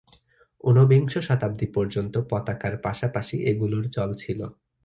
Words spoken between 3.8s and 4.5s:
চল ছিল।